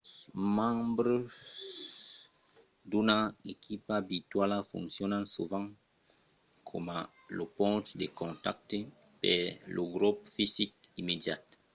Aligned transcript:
los 0.03 0.23
membres 0.57 1.21
d’una 2.89 3.19
equipa 3.53 3.95
virtuala 4.13 4.57
foncionan 4.71 5.23
sovent 5.35 5.67
coma 6.69 6.99
lo 7.37 7.45
ponch 7.57 7.87
de 8.01 8.07
contacte 8.21 8.77
per 9.21 9.41
lor 9.75 9.87
grop 9.95 10.17
fisic 10.35 10.71
immediat 11.01 11.43